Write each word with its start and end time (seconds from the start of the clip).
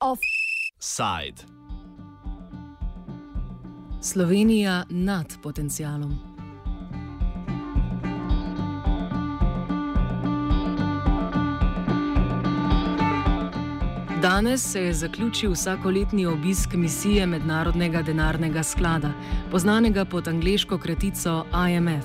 Offside. 0.00 1.44
Slovenija 4.02 4.84
nad 4.90 5.26
potencialom. 5.42 6.29
Danes 14.22 14.72
se 14.72 14.82
je 14.82 14.92
zaključil 14.94 15.52
vsakoletni 15.52 16.26
obisk 16.26 16.74
misije 16.74 17.26
Mednarodnega 17.26 18.02
denarnega 18.02 18.62
sklada, 18.62 19.12
poznanega 19.50 20.04
pod 20.04 20.28
angliško 20.28 20.78
kratico 20.78 21.44
IMF. 21.70 22.04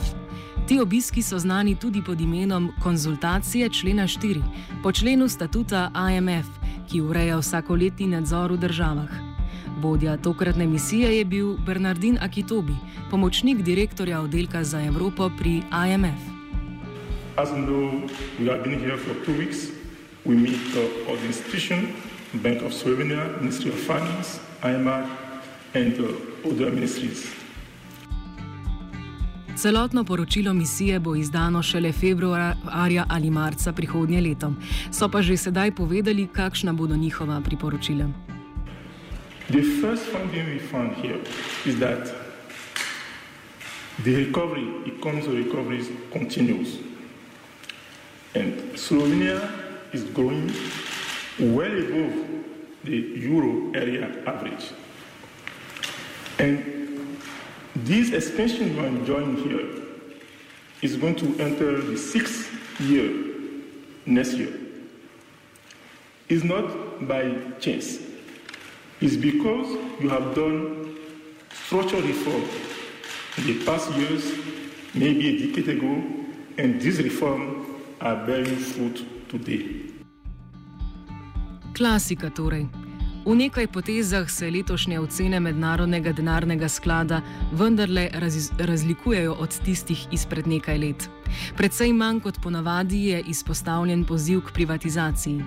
Ti 0.67 0.79
obiski 0.79 1.21
so 1.21 1.39
znani 1.39 1.75
tudi 1.75 2.01
pod 2.05 2.21
imenom 2.21 2.71
konzultacije 2.83 3.69
člena 3.69 4.03
4, 4.03 4.41
po 4.83 4.91
členu 4.91 5.27
statuta 5.27 5.91
IMF, 6.11 6.47
ki 6.91 7.01
ureja 7.01 7.37
vsakoletni 7.37 8.07
nadzor 8.07 8.51
v 8.51 8.57
državah. 8.57 9.11
Vodja 9.81 10.17
tokratne 10.17 10.67
misije 10.67 11.17
je 11.17 11.25
bil 11.25 11.57
Bernardin 11.65 12.17
Akitobi, 12.21 12.75
pomočnik 13.11 13.61
direktorja 13.61 14.21
oddelka 14.21 14.63
za 14.63 14.81
Evropo 14.81 15.29
pri 15.37 15.61
IMF. 15.87 16.21
As 17.37 17.49
you 17.49 17.65
know, 17.65 18.09
we 18.39 18.47
have 18.47 18.63
been 18.63 18.79
here 18.79 18.97
for 18.97 19.15
two 19.25 19.37
weeks. 19.37 19.84
We 20.25 20.35
meet 20.35 20.75
uh, 20.75 21.07
all 21.07 21.17
the 21.17 21.27
institutions, 21.27 21.95
Bank 22.33 22.63
of 22.63 22.73
Slovenia, 22.73 23.39
Ministry 23.39 23.69
of 23.69 23.79
Finance, 23.79 24.39
IMF, 24.63 25.07
and 25.75 25.99
uh, 25.99 26.49
other 26.49 26.71
ministries. 26.71 27.27
Celotno 29.57 30.03
poročilo 30.03 30.53
misije 30.53 30.99
bo 30.99 31.15
izdano 31.15 31.63
šele 31.63 31.91
februarja 31.91 33.05
ali 33.09 33.29
marca 33.29 33.73
prihodnje 33.73 34.21
leto. 34.21 34.53
So 34.91 35.09
pa 35.09 35.21
že 35.21 35.37
sedaj 35.37 35.71
povedali, 35.71 36.27
kakšna 36.27 36.73
bodo 36.73 36.95
njihova 36.95 37.41
priporočila. 37.41 38.09
The 39.49 39.61
first 39.81 40.03
finding 40.11 40.47
we 40.47 40.59
found 40.71 40.91
here 41.01 41.19
is 41.65 41.79
that 41.79 42.09
the 44.03 44.15
recovery, 44.25 44.65
economic 44.97 45.45
recovery 45.45 45.85
continues. 46.13 46.69
And 48.35 48.53
Slovenia 48.75 49.64
is 49.93 50.03
growing 50.03 50.51
well 51.39 51.71
above 51.71 52.13
the 52.83 52.95
euro 52.95 53.71
area 53.73 54.09
average. 54.25 54.71
And 56.39 57.17
this 57.75 58.11
expansion 58.11 58.75
we 58.75 58.83
are 58.83 58.87
enjoying 58.87 59.37
here 59.37 59.67
is 60.81 60.95
going 60.95 61.15
to 61.15 61.39
enter 61.39 61.81
the 61.81 61.97
sixth 61.97 62.51
year 62.79 63.11
next 64.05 64.33
year. 64.33 64.53
It's 66.29 66.43
not 66.43 67.07
by 67.07 67.35
chance. 67.59 67.99
It's 69.01 69.15
because 69.15 69.67
you 69.99 70.09
have 70.09 70.35
done 70.35 70.97
structural 71.65 72.01
reform 72.01 72.43
in 73.37 73.45
the 73.45 73.65
past 73.65 73.91
years, 73.93 74.31
maybe 74.93 75.27
a 75.27 75.47
decade 75.47 75.77
ago, 75.77 76.03
and 76.57 76.81
these 76.81 77.01
reforms 77.01 77.67
are 78.01 78.25
bearing 78.25 78.55
fruit 78.55 79.05
today. 79.37 79.91
Klasika 81.77 82.29
torej. 82.29 82.67
V 83.25 83.33
nekaj 83.33 83.67
potezah 83.67 84.29
se 84.29 84.51
letošnje 84.51 84.99
ocene 84.99 85.39
Mednarodnega 85.39 86.11
denarnega 86.13 86.69
sklada 86.69 87.21
vendarle 87.51 88.09
raz 88.13 88.51
razlikujejo 88.57 89.33
od 89.33 89.49
tistih 89.65 90.07
izpred 90.11 90.47
nekaj 90.47 90.77
let. 90.77 91.09
Predvsej 91.57 91.93
manj 91.93 92.19
kot 92.21 92.37
ponavadi 92.43 93.05
je 93.09 93.23
izpostavljen 93.27 94.05
poziv 94.05 94.41
k 94.45 94.53
privatizaciji. 94.53 95.41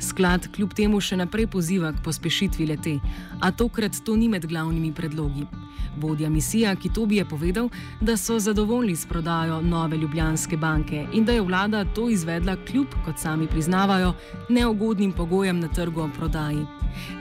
Sklad 0.00 0.52
kljub 0.52 0.74
temu 0.76 1.00
še 1.00 1.16
naprej 1.16 1.46
poziva 1.46 1.92
k 1.92 2.04
pospešitvi 2.04 2.66
lete, 2.66 2.98
a 3.40 3.50
tokrat 3.50 3.96
to 4.04 4.16
ni 4.16 4.28
med 4.28 4.46
glavnimi 4.46 4.92
predlogi. 4.92 5.46
Vodja 5.96 6.30
misija 6.30 6.76
Kitobi 6.76 7.16
je 7.16 7.24
povedal, 7.24 7.68
da 8.00 8.16
so 8.16 8.38
zadovoljni 8.38 8.96
s 8.96 9.06
prodajo 9.06 9.60
nove 9.62 9.96
Ljubljanske 9.96 10.56
banke 10.56 11.06
in 11.12 11.24
da 11.24 11.32
je 11.32 11.40
vlada 11.40 11.84
to 11.84 12.08
izvedla 12.08 12.56
kljub, 12.56 12.86
kot 13.04 13.18
sami 13.18 13.46
priznavajo, 13.46 14.12
neugodnim 14.48 15.12
pogojem 15.12 15.60
na 15.60 15.68
trgu 15.68 16.00
o 16.00 16.10
prodaji. 16.18 16.66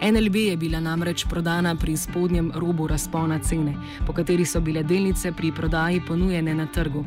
NLB 0.02 0.36
je 0.36 0.58
bila 0.58 0.80
namreč 0.80 1.26
prodana 1.30 1.76
pri 1.76 1.98
spodnjem 1.98 2.52
robu 2.56 2.88
razpona 2.88 3.40
cene, 3.40 3.76
po 4.08 4.14
kateri 4.14 4.46
so 4.46 4.62
bile 4.62 4.84
delnice 4.84 5.32
pri 5.32 5.52
prodaji 5.52 6.02
ponujene 6.08 6.54
na 6.54 6.66
trgu. 6.66 7.06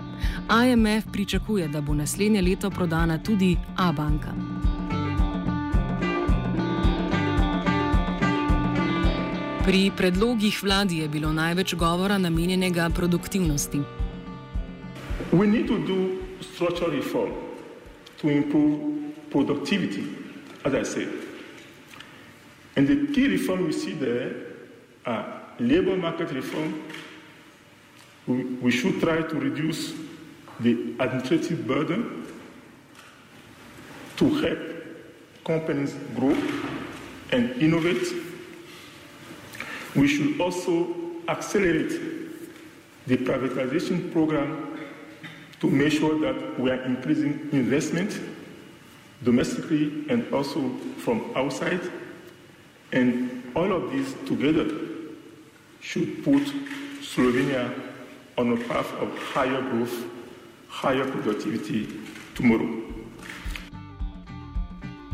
IMF 0.66 1.12
pričakuje, 1.12 1.68
da 1.68 1.80
bo 1.80 1.94
naslednje 1.94 2.42
leto 2.42 2.70
prodana 2.70 3.18
tudi 3.18 3.56
A-banka. 3.76 4.53
Pri 9.64 9.88
predlogih 9.96 10.62
vladi 10.62 10.98
je 10.98 11.08
bilo 11.08 11.32
največ 11.32 11.72
govora 11.74 12.18
namenjenega 12.18 12.90
produktivnosti. 12.92 13.78
We 15.32 15.46
need 15.46 15.68
to 15.68 15.78
do 15.78 16.20
structural 16.44 16.92
reform 16.92 17.32
to 18.20 18.28
improve 18.28 18.76
productivity, 19.32 20.04
as 20.64 20.74
I 20.74 20.84
said. 20.84 21.08
And 22.76 22.86
the 22.86 23.08
key 23.14 23.26
reform 23.28 23.64
we 23.64 23.72
see 23.72 23.94
there 23.96 24.36
are 25.06 25.24
labor 25.58 25.96
market 25.96 26.30
reform. 26.32 26.74
We, 28.26 28.44
we 28.60 28.70
should 28.70 29.00
try 29.00 29.22
to 29.22 29.40
reduce 29.40 29.94
the 30.60 30.76
administrative 31.00 31.66
burden 31.66 32.26
to 34.16 34.28
help 34.28 34.60
companies 35.44 35.96
grow 36.14 36.36
and 37.32 37.62
innovate. 37.62 38.33
We 39.94 40.08
should 40.08 40.40
also 40.40 40.94
accelerate 41.28 42.00
the 43.06 43.16
privatization 43.18 44.12
program 44.12 44.78
to 45.60 45.70
make 45.70 45.92
sure 45.92 46.18
that 46.20 46.58
we 46.58 46.70
are 46.70 46.82
increasing 46.82 47.48
investment 47.52 48.18
domestically 49.22 50.04
and 50.08 50.32
also 50.32 50.68
from 50.98 51.30
outside. 51.36 51.80
And 52.92 53.52
all 53.54 53.72
of 53.72 53.90
these 53.92 54.14
together 54.26 54.66
should 55.80 56.24
put 56.24 56.42
Slovenia 57.00 57.72
on 58.36 58.52
a 58.52 58.56
path 58.64 58.92
of 58.94 59.16
higher 59.18 59.60
growth, 59.62 60.04
higher 60.68 61.08
productivity 61.10 61.88
tomorrow. 62.34 62.83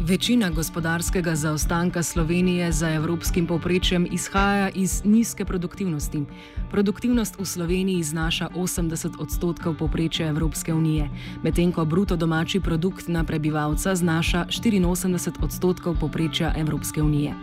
Večina 0.00 0.50
gospodarskega 0.50 1.34
zaostanka 1.34 2.02
Slovenije 2.02 2.72
za 2.72 2.90
evropskim 2.90 3.46
povprečjem 3.46 4.06
izhaja 4.12 4.70
iz 4.70 5.04
nizke 5.04 5.44
produktivnosti. 5.44 6.24
Produktivnost 6.70 7.38
v 7.38 7.44
Sloveniji 7.44 8.02
znaša 8.02 8.48
80 8.54 9.20
odstotkov 9.20 9.74
povprečja 9.74 10.28
Evropske 10.28 10.74
unije, 10.74 11.10
medtem 11.42 11.72
ko 11.72 11.84
bruto 11.84 12.16
domači 12.16 12.60
produkt 12.60 13.08
na 13.08 13.24
prebivalca 13.24 13.94
znaša 13.94 14.44
84 14.48 15.44
odstotkov 15.44 15.96
povprečja 16.00 16.54
Evropske 16.56 17.02
unije. 17.02 17.34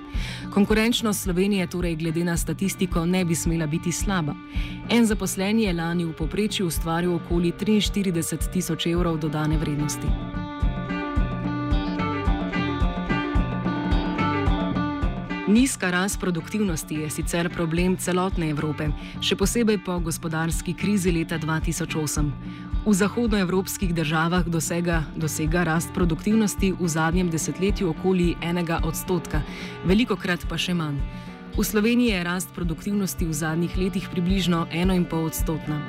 Konkurenčnost 0.53 1.23
Slovenije 1.23 1.67
torej 1.67 1.96
glede 1.96 2.23
na 2.23 2.38
statistiko 2.38 3.06
ne 3.06 3.25
bi 3.25 3.35
smela 3.35 3.67
biti 3.67 3.91
slaba. 3.91 4.34
En 4.90 5.06
zaposleni 5.06 5.63
je 5.63 5.73
lani 5.73 6.06
v 6.06 6.13
povprečju 6.13 6.67
ustvaril 6.67 7.16
okoli 7.16 7.51
43 7.51 8.51
tisoč 8.51 8.85
evrov 8.85 9.17
dodane 9.17 9.57
vrednosti. 9.57 10.07
Nizka 15.47 15.91
rast 15.91 16.19
produktivnosti 16.19 16.96
je 16.96 17.09
sicer 17.09 17.47
problem 17.50 17.94
celotne 17.97 18.50
Evrope, 18.52 18.90
še 19.24 19.38
posebej 19.40 19.78
po 19.80 19.96
gospodarski 20.03 20.74
krizi 20.75 21.14
leta 21.16 21.40
2008. 21.40 22.32
V 22.84 22.96
zahodnoevropskih 22.99 23.94
državah 23.96 24.44
dosega, 24.44 25.05
dosega 25.16 25.64
rast 25.64 25.96
produktivnosti 25.96 26.73
v 26.76 26.91
zadnjem 26.91 27.32
desetletju 27.32 27.94
okoli 27.96 28.34
enega 28.44 28.82
odstotka, 28.84 29.40
veliko 29.88 30.20
krat 30.20 30.44
pa 30.52 30.59
še 30.59 30.76
manj. 30.76 30.99
V 31.55 31.64
Sloveniji 31.64 32.11
je 32.11 32.28
rast 32.28 32.52
produktivnosti 32.52 33.32
v 33.32 33.34
zadnjih 33.34 33.79
letih 33.79 34.11
približno 34.11 34.67
1,5 34.76 35.16
odstotna. 35.32 35.79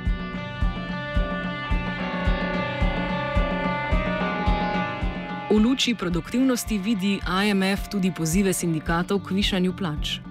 V 5.49 5.57
luči 5.57 5.95
produktivnosti 5.95 6.77
vidi 6.77 7.19
IMF 7.25 7.89
tudi 7.89 8.11
pozive 8.13 8.53
sindikatov 8.53 9.25
k 9.25 9.33
višanju 9.33 9.73
plač. 9.73 10.21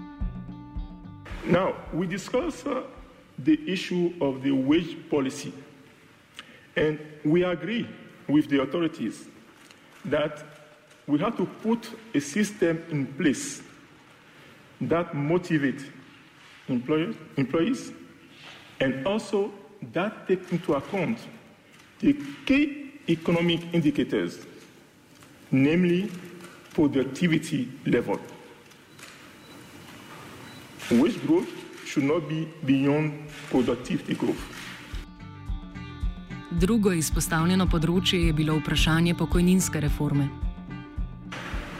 Now, 1.46 1.74
we 1.92 2.06
discuss 2.06 2.62
uh, 2.66 2.86
the 3.38 3.58
issue 3.66 4.14
of 4.20 4.42
the 4.42 4.52
wage 4.52 4.96
policy, 5.10 5.52
and 6.76 6.98
we 7.24 7.42
agree 7.42 7.88
with 8.28 8.48
the 8.48 8.62
authorities 8.62 9.26
that 10.04 10.44
we 11.06 11.18
have 11.18 11.36
to 11.36 11.46
put 11.62 11.90
a 12.14 12.20
system 12.20 12.78
in 12.90 13.06
place 13.18 13.62
that 14.80 15.12
motivates 15.16 15.82
employers, 16.68 17.16
employees 17.36 17.92
And 18.80 19.06
also, 19.06 19.52
that 19.92 20.28
takes 20.28 20.50
into 20.52 20.74
account 20.74 21.18
the 21.98 22.16
key 22.46 22.92
economic 23.08 23.60
indicators, 23.74 24.46
namely 25.50 26.10
productivity 26.74 27.68
level. 27.86 28.18
Wage 30.90 31.26
growth 31.26 31.48
should 31.84 32.04
not 32.04 32.28
be 32.28 32.48
beyond 32.64 33.12
productivity 33.50 34.14
growth. 34.14 34.44
Drugo 36.50 36.92
izpostavljeno 36.92 37.66
področje 37.68 38.18
je 38.26 38.32
bilo 38.32 38.56
vprašanje 38.58 39.14
pokojninske 39.14 39.80
reforme. 39.80 40.28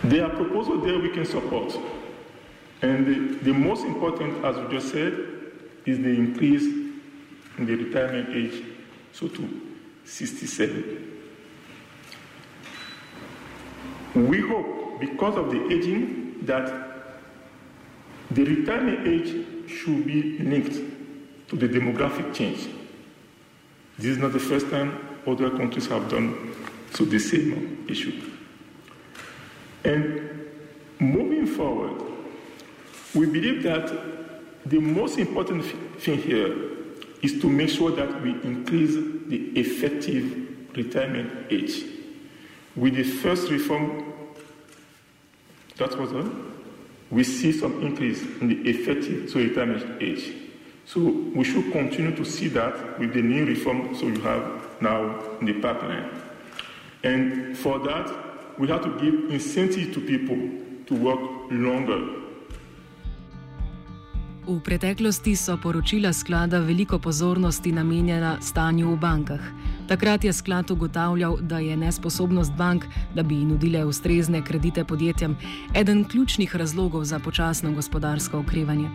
There 0.03 0.25
are 0.25 0.35
proposals 0.35 0.85
there 0.85 0.99
we 0.99 1.13
can 1.15 1.27
support. 1.27 1.75
And 2.83 3.07
the, 3.07 3.45
the 3.45 3.53
most 3.53 3.85
important, 3.85 4.45
as 4.45 4.57
we 4.57 4.69
just 4.77 4.93
said, 4.93 5.13
is 5.85 5.99
the 5.99 6.15
increase 6.15 6.65
in 7.59 7.67
the 7.67 7.75
retirement 7.75 8.29
age, 8.31 8.63
so 9.13 9.27
to 9.29 9.43
67. 10.05 11.18
We 14.27 14.41
hope, 14.41 14.99
because 14.99 15.37
of 15.37 15.51
the 15.53 15.65
aging, 15.73 16.39
that 16.43 16.89
the 18.33 18.45
retirement 18.45 19.07
age 19.07 19.71
should 19.71 20.05
be 20.05 20.39
linked 20.41 20.75
to 21.49 21.57
the 21.57 21.69
demographic 21.69 22.35
change. 22.35 22.69
This 23.97 24.07
is 24.07 24.19
not 24.19 24.33
the 24.33 24.41
first 24.41 24.71
time 24.71 24.99
other 25.25 25.51
countries 25.51 25.87
have 25.87 26.09
done 26.09 26.53
so 26.95 27.05
the 27.05 27.19
same 27.19 27.87
issue. 27.89 28.21
And 29.85 30.51
moving 30.99 31.47
forward, 31.47 32.03
we 33.15 33.27
believe 33.27 33.63
that 33.63 33.87
the 34.67 34.81
most 34.81 35.19
important 35.19 35.65
thing 36.01 36.19
here 36.19 36.57
is 37.23 37.41
to 37.41 37.49
make 37.49 37.69
sure 37.69 37.93
that 37.93 38.21
we 38.23 38.31
increase 38.43 38.95
the 39.29 39.53
effective 39.59 40.77
retirement 40.77 41.47
age. 41.51 41.85
With 42.77 42.95
the 42.95 43.03
first 43.03 43.51
reform 43.51 44.08
that 45.79 45.99
was 45.99 46.13
done, 46.13 46.53
we 47.11 47.25
see 47.25 47.53
some 47.53 47.81
increase 47.83 48.23
in 48.41 48.49
the 48.49 48.69
effective 48.69 49.31
so 49.31 49.39
retirement 49.39 50.03
age. 50.03 50.33
So 50.85 51.01
we 51.01 51.45
should 51.45 51.73
continue 51.73 52.15
to 52.17 52.25
see 52.25 52.49
that 52.49 52.99
with 52.99 53.15
the 53.15 53.23
new 53.23 53.45
reform 53.45 53.95
so 53.95 54.07
you 54.07 54.21
have 54.21 54.43
now 54.81 55.21
in 55.41 55.47
the 55.47 55.55
pipeline. 55.55 56.11
And 57.05 57.57
for 57.57 57.79
that, 57.81 58.11
we 58.59 58.69
have 58.69 58.83
to 58.83 58.91
give 58.99 59.31
incentive 59.31 59.95
to 59.95 60.01
people 60.01 60.39
to 60.87 60.95
work 60.95 61.21
longer. 61.51 62.19
V 64.49 64.61
preteklosti 64.65 65.37
so 65.37 65.61
poročila 65.61 66.09
sklada 66.13 66.61
veliko 66.65 66.97
pozornosti 66.99 67.69
namenjena 67.73 68.41
stanju 68.41 68.97
v 68.97 68.97
bankah. 68.97 69.45
Takrat 69.89 70.25
je 70.25 70.33
sklad 70.33 70.71
ugotavljal, 70.71 71.37
da 71.41 71.59
je 71.59 71.77
nesposobnost 71.77 72.53
bank, 72.53 72.85
da 73.15 73.23
bi 73.23 73.35
nudile 73.35 73.85
ustrezne 73.85 74.45
kredite 74.45 74.85
podjetjem, 74.85 75.37
eden 75.75 76.05
ključnih 76.05 76.57
razlogov 76.57 77.05
za 77.05 77.19
počasno 77.19 77.73
gospodarsko 77.73 78.39
okrevanje. 78.39 78.89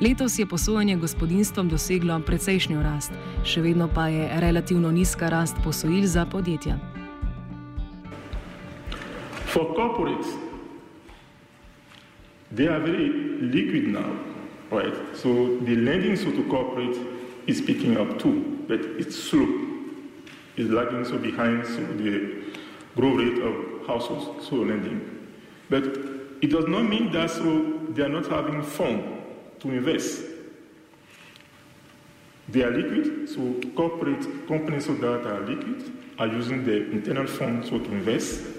Letos 0.00 0.38
je 0.38 0.46
posojanje 0.46 0.96
gospodinstvom 0.96 1.68
doseglo 1.68 2.20
precejšnjo 2.26 2.82
rast, 2.82 3.12
še 3.44 3.60
vedno 3.60 3.88
pa 3.94 4.06
je 4.08 4.28
relativno 4.40 4.90
nizka 4.90 5.28
rast 5.28 5.56
posojil 5.64 6.06
za 6.06 6.26
podjetja. 6.26 6.78
For 9.46 9.74
corporates, 9.74 10.28
they 12.54 12.68
are 12.68 12.78
very 12.78 13.10
liquid 13.42 13.88
now, 13.88 14.14
right? 14.70 14.94
So 15.16 15.58
the 15.66 15.74
lending 15.74 16.16
so 16.16 16.30
to 16.30 16.46
corporate 16.50 16.96
is 17.46 17.60
picking 17.60 17.98
up 17.98 18.18
too, 18.22 18.44
but 18.68 18.80
it's 18.98 19.18
slow. 19.18 19.67
It's 20.58 20.70
lagging 20.70 21.04
so 21.04 21.18
behind 21.18 21.64
so 21.64 21.80
the 21.96 22.42
growth 22.96 23.20
rate 23.20 23.38
of 23.38 23.86
household 23.86 24.42
so 24.42 24.56
lending. 24.56 25.28
But 25.70 25.84
it 26.42 26.50
does 26.50 26.66
not 26.66 26.82
mean 26.82 27.12
that 27.12 27.30
so 27.30 27.78
they 27.90 28.02
are 28.02 28.08
not 28.08 28.26
having 28.26 28.62
fund 28.62 29.22
to 29.60 29.70
invest. 29.70 30.24
They 32.48 32.64
are 32.64 32.72
liquid, 32.72 33.28
so 33.28 33.54
corporate 33.76 34.48
companies 34.48 34.86
so 34.86 34.94
that 34.94 35.26
are 35.26 35.46
liquid 35.46 35.92
are 36.18 36.26
using 36.26 36.64
their 36.64 36.90
internal 36.90 37.28
funds 37.28 37.70
so 37.70 37.78
to 37.78 37.92
invest. 37.92 38.57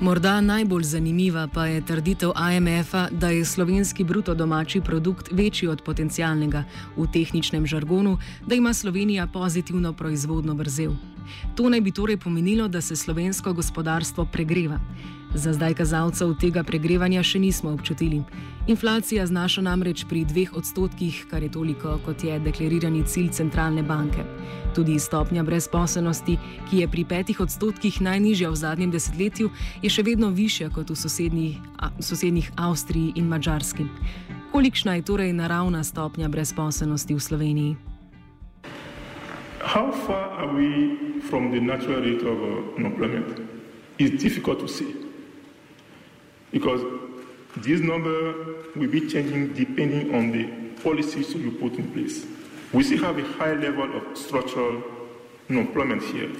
Morda 0.00 0.40
najbolj 0.40 0.82
zanimiva 0.82 1.48
pa 1.54 1.66
je 1.66 1.80
trditev 1.80 2.30
IMF-a, 2.56 3.08
da 3.10 3.28
je 3.28 3.44
slovenski 3.44 4.04
bruto 4.04 4.34
domači 4.34 4.80
produkt 4.80 5.28
večji 5.32 5.68
od 5.68 5.82
potencialnega 5.82 6.64
v 6.96 7.06
tehničnem 7.12 7.66
žargonu, 7.66 8.18
da 8.46 8.54
ima 8.54 8.74
Slovenija 8.74 9.26
pozitivno 9.26 9.92
proizvodno 9.92 10.54
vrzel. 10.54 10.92
To 11.56 11.68
naj 11.68 11.80
bi 11.80 11.92
torej 11.92 12.16
pomenilo, 12.16 12.68
da 12.68 12.80
se 12.80 12.96
slovensko 12.96 13.52
gospodarstvo 13.52 14.24
pregreva. 14.24 14.80
Za 15.34 15.52
zdaj 15.52 15.74
kazalcev 15.74 16.36
tega 16.38 16.62
pregrevanja 16.62 17.18
še 17.26 17.40
nismo 17.42 17.72
občutili. 17.74 18.20
Inflacija 18.70 19.26
znaša 19.26 19.64
namreč 19.66 20.04
pri 20.06 20.22
dveh 20.24 20.52
odstotkih, 20.54 21.26
kar 21.30 21.42
je 21.42 21.50
toliko, 21.50 21.96
kot 22.06 22.22
je 22.24 22.38
deklarirani 22.38 23.02
cilj 23.02 23.32
centralne 23.34 23.82
banke. 23.82 24.22
Tudi 24.78 24.94
stopnja 24.98 25.42
brezposelnosti, 25.42 26.36
ki 26.70 26.78
je 26.80 26.88
pri 26.88 27.04
petih 27.04 27.40
odstotkih 27.42 27.98
najnižja 28.00 28.50
v 28.50 28.60
zadnjem 28.62 28.92
desetletju, 28.94 29.50
je 29.82 29.90
še 29.90 30.04
vedno 30.06 30.30
višja 30.30 30.70
kot 30.70 30.94
v 30.94 30.96
sosednjih, 31.02 31.58
a, 31.82 31.90
sosednjih 31.98 32.52
Avstriji 32.54 33.18
in 33.18 33.26
Mačarski. 33.26 33.88
Kolikšna 34.54 34.94
je 34.94 35.02
torej 35.02 35.32
naravna 35.34 35.82
stopnja 35.82 36.30
brezposelnosti 36.30 37.10
v 37.10 37.20
Sloveniji? 37.20 37.72
How 39.66 39.90
far 39.90 40.30
are 40.38 40.54
we 40.54 41.20
from 41.26 41.50
the 41.50 41.58
natural 41.58 41.98
rate 41.98 42.22
of 42.22 42.38
uh, 42.38 42.78
unemployment? 42.78 43.42
It's 43.98 44.22
difficult 44.22 44.62
to 44.62 44.68
say. 44.70 45.13
Because 46.54 46.82
this 47.56 47.80
number 47.80 48.32
will 48.76 48.88
be 48.88 49.08
changing 49.08 49.54
depending 49.54 50.14
on 50.14 50.30
the 50.30 50.44
policies 50.82 51.34
you 51.34 51.50
put 51.50 51.72
in 51.74 51.90
place. 51.90 52.24
We 52.72 52.84
still 52.84 52.98
have 52.98 53.18
a 53.18 53.24
high 53.32 53.54
level 53.54 53.92
of 53.96 54.16
structural 54.16 54.80
unemployment 55.50 56.04
here. 56.04 56.30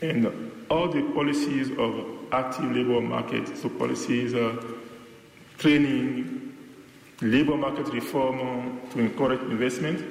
And 0.00 0.52
all 0.70 0.86
the 0.86 1.02
policies 1.12 1.72
of 1.76 2.04
active 2.30 2.70
labor 2.70 3.00
market, 3.00 3.58
so 3.58 3.68
policies, 3.68 4.32
uh, 4.32 4.62
training, 5.58 6.56
labor 7.20 7.56
market 7.56 7.88
reform 7.92 8.38
uh, 8.40 8.92
to 8.92 9.00
encourage 9.00 9.40
investment, 9.40 10.04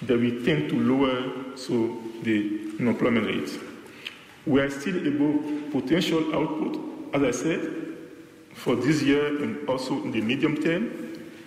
that 0.00 0.18
we 0.18 0.42
tend 0.46 0.70
to 0.70 0.80
lower 0.80 1.56
so 1.58 2.00
the 2.22 2.72
unemployment 2.80 3.26
rate. 3.26 3.60
We 4.46 4.62
are 4.62 4.70
still 4.70 4.96
above 4.96 5.72
potential 5.72 6.34
output, 6.34 7.14
as 7.14 7.22
I 7.22 7.30
said, 7.32 7.81
for 8.54 8.76
this 8.76 9.02
year 9.02 9.42
and 9.42 9.68
also 9.68 9.94
in 10.04 10.12
the 10.12 10.20
medium 10.20 10.56
term. 10.56 10.90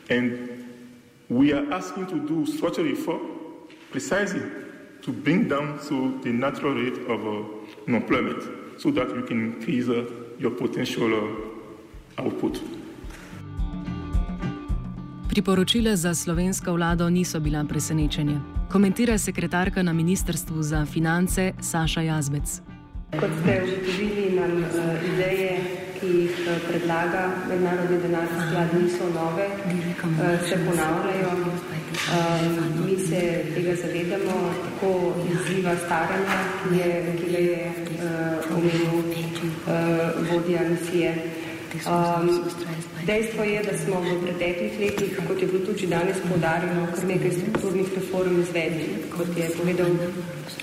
And 0.09 0.65
we 1.29 1.53
are 1.53 1.71
asking 1.73 2.07
to 2.07 2.19
do 2.27 2.45
structural 2.45 2.87
reform 2.87 3.21
precisely 3.91 4.41
to 5.01 5.11
bring 5.11 5.47
down 5.47 5.79
so 5.81 6.11
the 6.23 6.31
natural 6.31 6.73
rate 6.73 6.97
of 7.07 7.19
uh, 7.25 7.43
unemployment 7.87 8.43
so 8.77 8.91
that 8.91 9.09
you 9.09 9.23
can 9.23 9.53
increase 9.53 9.87
uh, 9.87 10.05
your 10.39 10.51
potential 10.51 11.13
uh, 11.13 12.23
output. 12.23 12.59
Priporočila 15.29 15.95
za 15.95 16.15
slovensko 16.15 16.73
vlado 16.73 17.09
niso 17.09 17.39
bila 17.39 17.63
presenečenje. 17.63 18.39
Komentira 18.71 19.17
sekretarka 19.17 19.83
na 19.83 19.93
Ministrstvu 19.93 20.63
za 20.63 20.85
finance 20.85 21.53
Saša 21.61 22.01
Jazbec. 22.01 22.61
Kot 23.19 23.29
ste 23.41 23.63
ugotovili, 23.63 24.35
nam 24.35 24.51
uh, 24.63 25.13
ideje, 25.13 25.74
ki 26.05 26.17
jih 26.17 26.35
uh, 26.45 26.57
predlaga 26.67 27.21
Mednarodni 27.49 27.97
denarni 28.03 28.41
sklad, 28.47 28.73
niso 28.77 29.07
nove, 29.13 29.47
uh, 29.47 30.47
se 30.47 30.55
ponavljajo. 30.65 31.31
Uh, 31.95 32.45
mi 32.85 32.97
se 33.07 33.21
tega 33.55 33.75
zavedamo, 33.81 34.37
tako 34.65 34.91
izziva 35.31 35.73
staranja, 35.85 36.39
ki, 36.61 36.75
je, 36.77 37.15
ki 37.19 37.31
ga 37.31 37.37
je 37.37 37.71
omenil 38.57 38.95
vodja 40.29 40.67
misije. 40.69 41.15
Um, 41.85 42.29
dejstvo 43.05 43.43
je, 43.43 43.63
da 43.63 43.77
smo 43.77 44.01
v 44.01 44.15
preteklih 44.23 44.79
letih, 44.79 45.19
kot 45.27 45.41
je 45.41 45.47
bilo 45.47 45.65
tudi 45.65 45.87
danes 45.87 46.17
podarjeno, 46.29 46.87
kar 46.95 47.03
nekaj 47.07 47.31
strukturnih 47.31 47.93
reform 47.95 48.39
izvedli. 48.41 48.87
Kot 49.17 49.37
je 49.37 49.49
povedal 49.57 49.91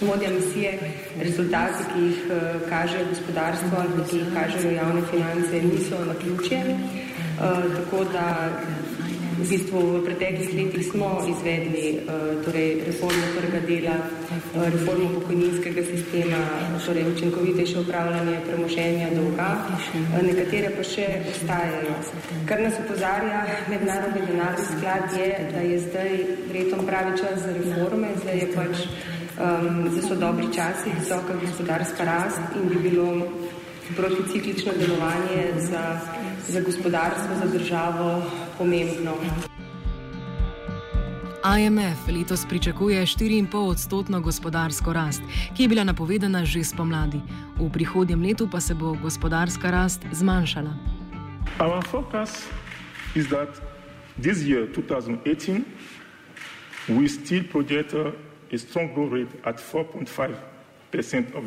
vodja 0.00 0.30
misije, 0.30 0.72
rezultati, 1.20 1.84
ki 1.92 2.00
jih 2.02 2.20
uh, 2.26 2.68
kaže 2.68 3.04
gospodarstvo 3.11 3.78
ali 3.82 4.06
ki 4.11 4.16
jih 4.16 4.30
kažejo 4.34 4.70
javne 4.75 5.02
finance, 5.11 5.62
niso 5.62 6.04
na 6.04 6.14
ključje. 6.14 6.61
Uh, 6.68 7.75
tako 7.76 8.04
da 8.12 8.26
V 9.42 9.49
bistvu 9.50 9.78
v 9.99 10.06
preteklih 10.06 10.54
letih 10.54 10.87
smo 10.87 11.18
izvedli 11.26 11.99
torej, 12.46 12.87
reformo 12.87 13.26
trga 13.34 13.61
dela, 13.66 13.96
reformo 14.54 15.08
pokojninskega 15.18 15.82
sistema, 15.82 16.38
torej 16.87 17.11
učinkovitejše 17.11 17.80
upravljanje 17.80 18.37
premoženja 18.46 19.08
dolga, 19.16 19.49
nekatere 20.22 20.70
pa 20.76 20.87
še 20.87 21.06
ostajajo. 21.32 21.96
Kar 22.46 22.62
nas 22.62 22.78
opozarja 22.84 23.42
mednarodni 23.66 24.22
denarni 24.30 24.68
sklad 24.68 25.18
je, 25.18 25.30
da 25.50 25.66
je 25.66 25.80
zdaj 25.88 26.12
vretom 26.52 26.87
pravi 26.87 27.18
čas 27.18 27.42
za 27.42 27.56
reforme, 27.58 28.14
zdaj 28.22 28.38
je 28.38 28.49
pač 28.54 28.87
um, 29.42 29.90
da 29.90 30.06
so 30.06 30.14
dobri 30.22 30.52
časi, 30.54 30.94
visoka 31.00 31.34
gospodarska 31.42 32.06
rast 32.06 32.58
in 32.62 32.70
bi 32.70 32.78
bilo 32.90 33.11
proticiklično 33.96 34.72
delovanje 34.78 35.52
za, 35.56 36.00
za 36.48 36.60
gospodarstvo, 36.60 37.34
za 37.42 37.58
državo 37.58 38.22
pomembno. 38.58 39.14
IMF 41.58 42.08
letos 42.08 42.46
pričakuje 42.48 43.02
4,5 43.02 43.56
odstotno 43.56 44.20
gospodarsko 44.20 44.92
rast, 44.92 45.22
ki 45.56 45.62
je 45.62 45.68
bila 45.68 45.84
napovedana 45.84 46.44
že 46.44 46.64
spomladi. 46.64 47.20
V 47.58 47.70
prihodnjem 47.72 48.22
letu 48.22 48.48
pa 48.50 48.60
se 48.60 48.74
bo 48.74 48.94
gospodarska 49.02 49.70
rast 49.70 50.06
zmanjšala. 50.12 50.70
Our 51.60 51.84
forecast 51.84 52.46
is 53.14 53.28
that 53.28 53.48
this 54.22 54.38
year, 54.42 54.66
2018, 54.66 55.64
we 56.88 57.08
still 57.08 57.44
project 57.50 57.94
a 58.52 58.58
strong 58.58 58.94
growth 58.94 59.12
rate 59.12 59.32
at 59.44 59.56
4.5% 59.58 61.34
of 61.34 61.44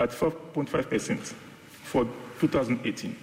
at 0.00 0.10
4.5% 0.10 1.34
for 1.84 2.08
2018. 2.40 3.14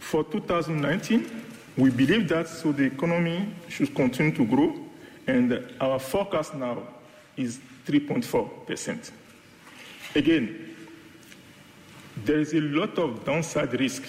For 0.00 0.24
2019, 0.24 1.44
we 1.76 1.90
believe 1.90 2.28
that 2.28 2.48
so 2.48 2.72
the 2.72 2.84
economy 2.84 3.48
should 3.68 3.94
continue 3.94 4.34
to 4.34 4.44
grow, 4.44 4.74
and 5.26 5.64
our 5.80 5.98
forecast 5.98 6.54
now 6.54 6.82
is 7.36 7.60
3.4%. 7.86 9.10
Again, 10.14 10.74
there 12.24 12.40
is 12.40 12.52
a 12.52 12.60
lot 12.60 12.98
of 12.98 13.24
downside 13.24 13.72
risk 13.80 14.02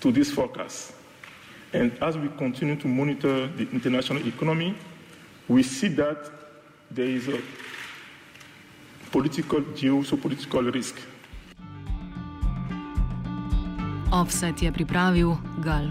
to 0.00 0.10
this 0.10 0.30
forecast. 0.30 0.94
And 1.72 1.92
as 2.02 2.18
we 2.18 2.28
continue 2.30 2.74
to 2.76 2.88
monitor 2.88 3.46
the 3.46 3.68
international 3.70 4.26
economy, 4.26 4.74
we 5.46 5.62
see 5.62 5.88
that 5.88 6.30
there 6.90 7.06
is 7.06 7.28
a 7.28 7.40
political, 9.10 9.60
geopolitical 9.74 10.70
risk. 10.70 10.94
Offset 14.12 14.62
je 14.62 14.72
pripravil 14.72 15.38
Gal. 15.62 15.90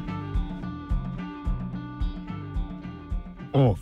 Off. 3.52 3.80